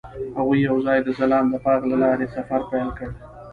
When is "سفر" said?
2.35-2.61